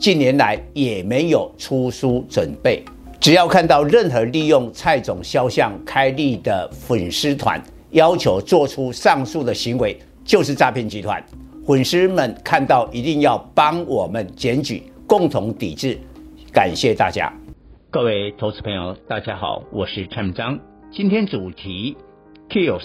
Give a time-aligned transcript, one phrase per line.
[0.00, 2.82] 近年来也没有出书准备。
[3.20, 11.22] 只要看到任何利用蔡总肖像开立的粉丝团，要求做出上述的行为，就是诈骗集团。
[11.66, 15.98] 粉丝们看到一定要帮我们检举，共同抵制。
[16.50, 17.30] 感谢大家。
[17.90, 20.58] 各位投资朋友，大家好，我是陈章。
[20.90, 21.94] 今天主题
[22.48, 22.80] ：Kioxia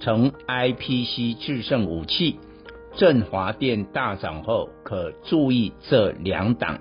[0.00, 2.38] 成 IPC 制胜武器，
[2.96, 6.78] 振华电大涨后可注意这两档。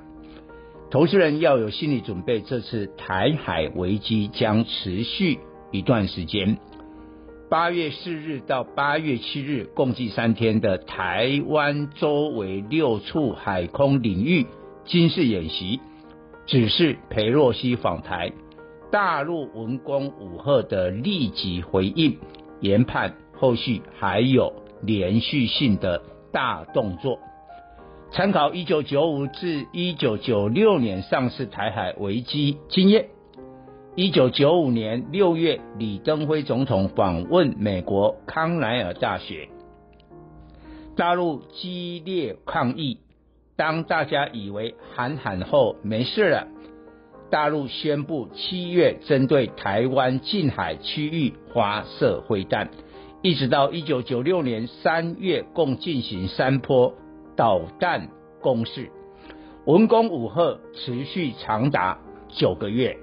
[0.92, 5.40] 投资人要有心理准备，这次台海危机将持续
[5.72, 6.58] 一段时间。
[7.50, 14.46] 八月四日到八月七日，共计三天的台湾周围六处海空领域
[14.86, 15.80] 军事演习。
[16.46, 18.34] 只是裴洛西访台，
[18.92, 22.18] 大陆文攻武吓的立即回应，
[22.60, 27.20] 研判后续还有连续性的大动作。
[28.12, 33.08] 参考一九九五至一九九六年上次台海危机经验，
[33.96, 39.50] 一九九五年六月李登辉总统访问美国康奈尔大学，
[40.96, 43.00] 大陆激烈抗议。
[43.56, 46.48] 当大家以为喊喊后没事了，
[47.30, 52.70] 大陆宣布七月针对台湾近海区域发射飞弹，
[53.24, 56.94] 一直到一九九六年三月共进行三波
[57.38, 58.10] 导弹
[58.42, 58.92] 攻势，
[59.66, 62.98] 文攻武吓持续长达九个月，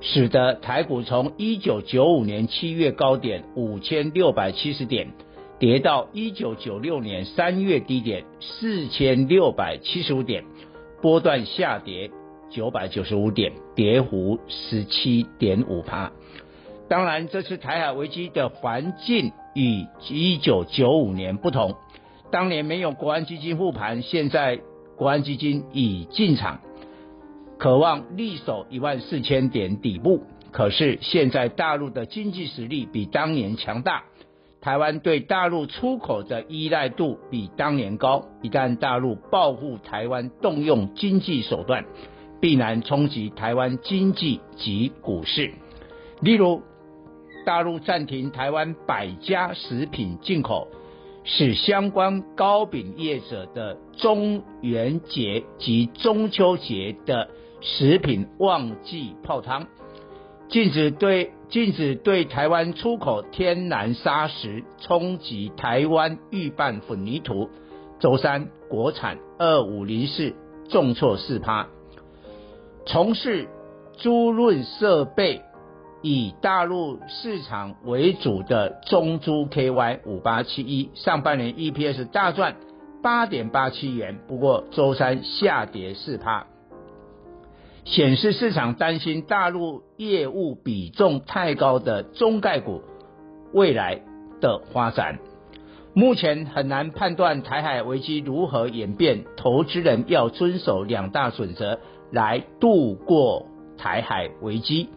[0.00, 5.08] 使得台股从一九九五年七月高点五千六百七十点。
[5.58, 10.44] 跌到一九九六年三月低点四千六百七十五点，
[11.02, 12.10] 波段下跌
[12.48, 16.12] 九百九十五点，跌幅十七点五趴。
[16.88, 21.76] 当然，这次台海危机的环境与一九九五年不同，
[22.30, 24.60] 当年没有国安基金护盘，现在
[24.96, 26.60] 国安基金已进场，
[27.58, 30.24] 渴望力守一万四千点底部。
[30.52, 34.04] 可是现在大陆的经济实力比当年强大。
[34.60, 41.84] 台湾对大陆出口的依赖度比当年高，一旦大陆报复台湾动用经济手段，
[42.40, 45.52] 必然冲击台湾经济及股市。
[46.20, 46.62] 例如，
[47.44, 50.68] 大陆暂停台湾百家食品进口，
[51.24, 57.28] 使相关糕饼业者的中元节及中秋节的
[57.60, 59.66] 食品旺季泡汤。
[60.48, 67.48] 禁止对禁止对台湾出口天然砂石，冲击台湾预拌混凝土。
[67.98, 70.34] 周三，国产二五零四
[70.68, 71.68] 重挫四趴。
[72.86, 73.48] 从事
[73.94, 75.40] 租赁设备
[76.06, 82.56] 以大陆市场为主的中珠 KY 五八七一，上半年 EPS 大赚
[83.02, 86.46] 八点八七元，不过周三下跌四趴。
[87.86, 92.82] 显示市场担心大陆业务比重太高的中概股
[93.54, 94.02] 未来
[94.42, 95.18] 的发展。
[95.94, 101.80] 目前很难判断台海危机如何演变，投资人要遵守两大准则
[102.12, 103.46] 来度过
[103.78, 104.90] 台海危机：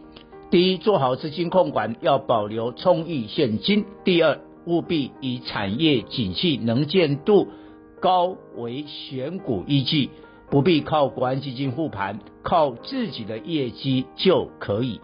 [0.50, 7.50] 第一，做好资金控管，要保留充裕现金；第二，务必以产业景气能见度
[8.00, 10.10] 高为选股依据。
[10.50, 15.02] 不必靠国安基金护盘，靠自己的业绩就可以。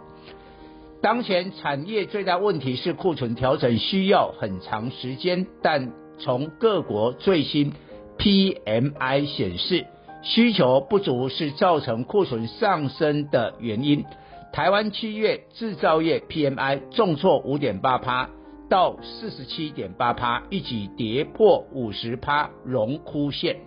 [1.01, 7.73] 当前产业最大问题是库存调整需要很长时间，但从各国最新
[8.17, 9.85] PMI 显示，
[10.21, 14.05] 需求不足是造成库存上升的原因。
[14.53, 18.29] 台湾七月制造业 PMI 重挫五点八趴
[18.69, 23.61] 到四十七点八趴，一举跌破五十趴荣枯线。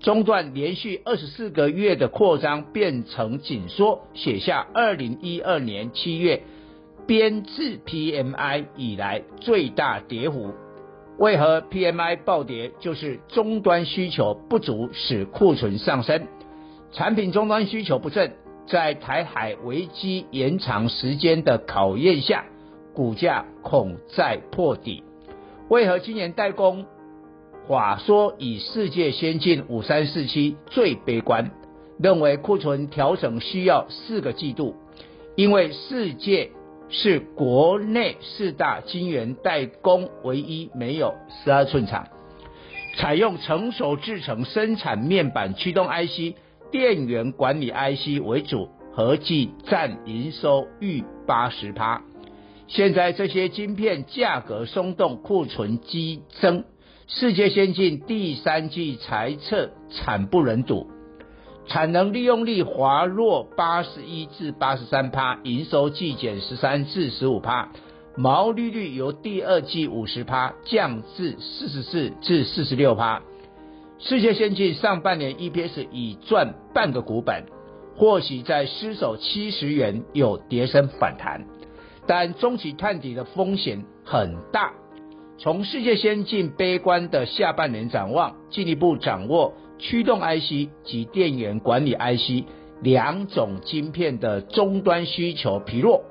[0.00, 6.42] 中断连续二十四个月的扩张变成紧缩，写下二零一二年七月
[7.06, 10.52] 编制 PMI 以来最大跌幅。
[11.18, 12.72] 为何 PMI 暴跌？
[12.78, 16.26] 就是终端需求不足使库存上升，
[16.92, 18.34] 产品终端需求不振，
[18.66, 22.44] 在台海危机延长时间的考验下，
[22.94, 25.02] 股价恐再破底。
[25.68, 26.86] 为何今年代工？
[27.66, 31.50] 华硕以世界先进五三四七最悲观，
[31.98, 34.74] 认为库存调整需要四个季度，
[35.34, 36.50] 因为世界
[36.90, 42.06] 是国内四大晶圆代工唯一没有十二寸厂，
[42.98, 46.36] 采用成熟制程生产面板驱动 IC、
[46.74, 52.02] 电源管理 IC 为主，合计占营收逾八十趴。
[52.66, 56.64] 现在这些晶片价格松动，库存激增，
[57.06, 60.88] 世界先进第三季财测惨不忍睹，
[61.68, 67.68] 产能利用率滑落八十一至八十三趴，营收季减十三至十五趴，
[68.16, 73.22] 毛利率由第二季五十趴降至四十四至四十六趴。
[74.06, 77.46] 世界先进上半年 EPS 已赚半个股本，
[77.96, 81.46] 或许在失守七十元有跌升反弹。
[82.06, 84.74] 但中期探底的风险很大。
[85.38, 92.46] 从世界先进悲观的下半年展望，进一步掌握驱动 IC 及电源管理 IC
[92.82, 96.02] 两种晶片的终端需求疲弱。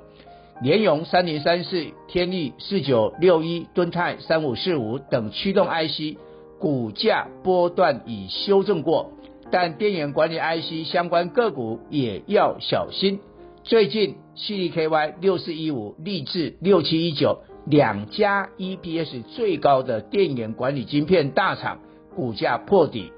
[0.63, 6.17] 联咏三零三四、天力四九六一、敦泰三五四五等驱动 IC
[6.63, 9.11] 股价波段已修正过，
[9.51, 13.19] 但电源管理 IC 相关个股也要小心。
[13.65, 21.79] 最近，c d k y 六四一五、力智六七一九两家 EPS 最高的电源管理晶片大厂
[22.15, 23.11] 股价破底，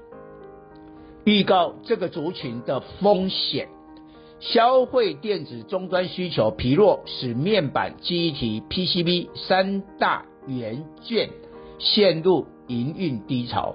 [1.24, 3.68] 预告这个族群的风险。
[4.40, 11.30] 消费电子终端需求疲弱，使面板、记忆体、PCB 三大元件
[11.78, 13.74] 陷入营运低潮。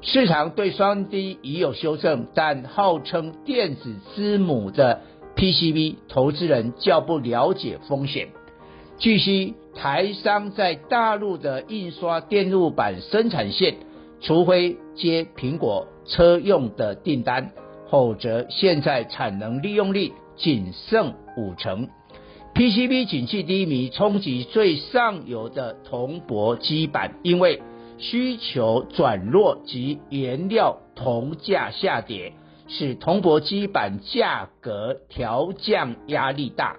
[0.00, 5.00] 市场对双低已有修正，但号称电子之母的。
[5.36, 8.30] PCB 投资人较不了解风险。
[8.98, 13.76] 据悉，台商在大陆的印刷电路板生产线，
[14.20, 17.52] 除非接苹果车用的订单，
[17.88, 21.88] 否则现在产能利用率仅剩五成。
[22.56, 27.62] PCB 景气低迷，冲击最上游的铜箔基板，因为
[27.98, 32.32] 需求转弱及原料铜价下跌。
[32.70, 36.76] 使铜箔基板价格调降压力大。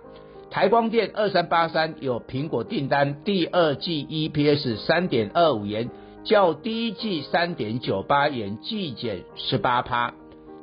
[0.51, 5.89] 台光电二三八三有苹果订单，第二季 EPS 三点二五元，
[6.23, 10.13] 较第一季三点九八元季减十八趴。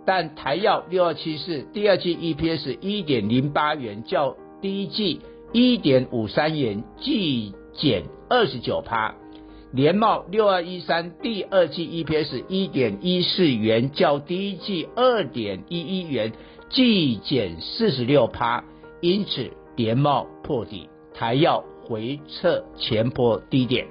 [0.05, 5.21] 但台燿六二七四第二季 EPS 一点零八元，较第一季
[5.53, 9.17] 一点五三元季减二十九趴。
[9.73, 16.33] 联茂六二一三第二季 EPS 一点一四元，较第一季二点一一元
[16.71, 18.65] 季减四十六趴，
[19.01, 23.87] 因此联茂破底，台要回测前波低点。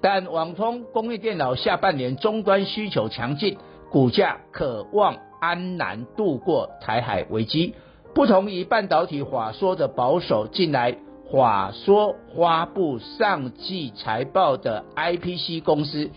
[0.00, 3.58] 但网通工业电脑下半年终端需求强劲，
[3.90, 7.74] 股价可望安然度过台海危机。
[8.14, 10.96] 不同于半导体法说的保守，近来。
[11.30, 16.10] 华硕发布上季财报的 IPC 公司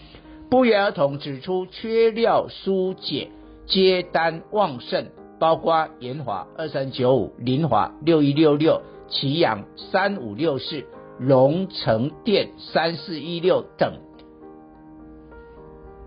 [0.49, 3.29] 不约而同指出，缺料疏解，
[3.65, 10.85] 接单旺盛，包括研华二三九五、凌华六一六六、奇阳三五六四、
[11.19, 13.93] 龙成电三四一六等。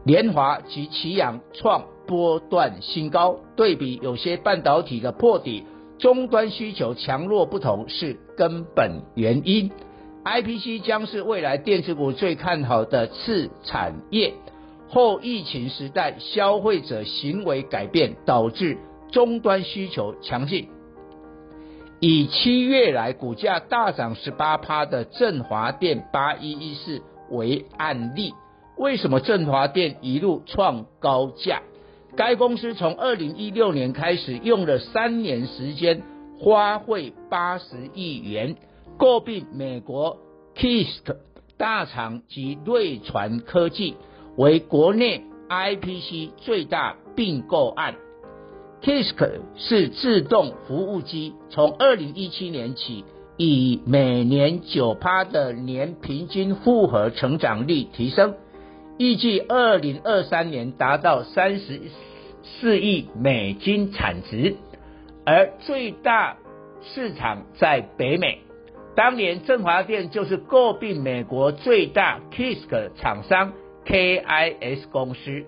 [0.07, 5.65] 联华及奇阳创波段新高，对比有些半导体的破底。
[5.97, 9.71] 终端需求强弱不同是根本原因
[10.25, 14.35] ，IPC 将是未来电子股最看好的次产业。
[14.89, 18.79] 后疫情时代，消费者行为改变导致
[19.11, 20.69] 终端需求强劲。
[22.01, 27.01] 以七月来股价大涨十八趴的振华电八一一四
[27.31, 28.35] 为案例，
[28.77, 31.63] 为什么振华电一路创高价？
[32.17, 36.03] 该公司从二零一六年开始，用了三年时间，
[36.45, 38.57] 花费八十亿元，
[38.99, 40.19] 购并美国
[40.55, 41.17] KISK
[41.57, 43.95] 大厂及瑞传科技，
[44.37, 47.95] 为国内 IPC 最大并购案。
[48.83, 53.07] KISK 是自动服务机，从二零一七年起，
[53.39, 58.35] 以每年九趴的年平均复合成长率提升。
[58.99, 61.81] 预计二零二三年达到三十
[62.43, 64.57] 四亿美金产值，
[65.25, 66.37] 而最大
[66.83, 68.39] 市场在北美。
[68.95, 73.53] 当年振华电就是购并美国最大 KISK 厂商
[73.85, 75.45] KIS 公司。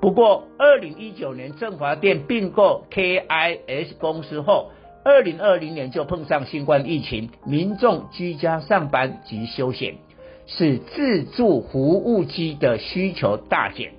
[0.00, 4.70] 不过，二零一九年振华电并购 KIS 公司后，
[5.04, 9.94] 二零二零年就碰上新冠疫情，民众居家上班及休闲。
[10.50, 13.92] 使自助服务机的需求大减，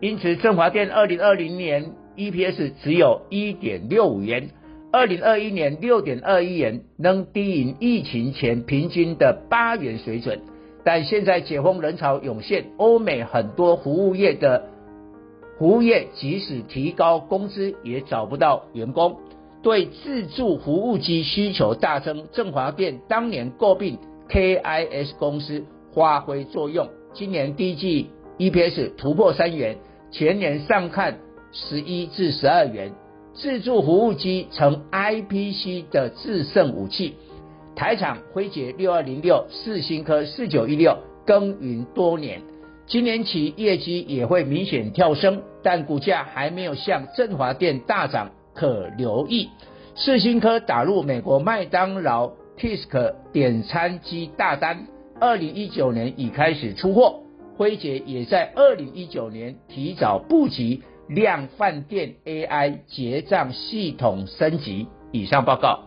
[0.00, 4.48] 因此振华电二零二零年，EPS 只有一点六五元，
[4.92, 10.42] 二零二一年六点二亿元，仍低于疫情前平均的八元水准。
[10.84, 14.64] 但现在解封人潮涌现，欧美很多服务业的
[15.58, 19.16] 服务业即使提高工资，也找不到员工，
[19.62, 22.26] 对自助服务机需求大增。
[22.30, 29.78] 振华电当年诟病 KIS 公司发挥作用，今年第一季 EPS 突破三元，
[30.10, 31.18] 全年上看
[31.50, 32.92] 十一至十二元。
[33.34, 37.14] 自助服务机成 IPC 的制胜武器。
[37.74, 42.42] 台厂辉捷六二零六、世新科四九一六耕耘多年，
[42.86, 49.48] 今年起业绩也会明显跳升，但股价还没有像振华电大涨，可留意。
[49.94, 54.86] 世新科打入美国麦当劳 TISC 点餐机大单，
[55.18, 57.20] 二零一九年已开始出货，
[57.56, 60.82] 辉捷也在二零一九年提早布局
[61.14, 64.86] 量饭店 AI 结账系统升级。
[65.12, 65.86] 以上报告。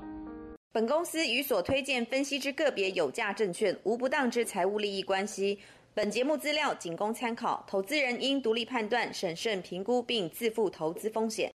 [0.71, 5.57] 本公司与所推荐分析之个别有价证券无不当之财务利益关系。
[5.95, 11.51] 本节目资料仅供参考，投资人应独立判断、审慎评估并自负投资风险。